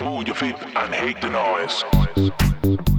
Move 0.00 0.28
your 0.28 0.36
feet 0.36 0.54
and 0.76 0.94
hate 0.94 1.20
the 1.20 1.28
noise. 1.28 2.97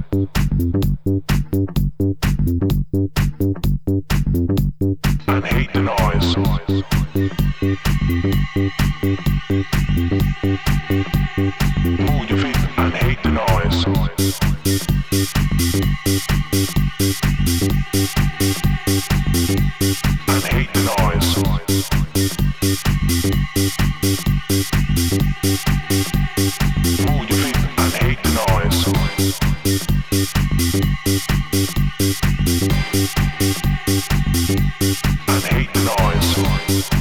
Noise. 36.70 36.99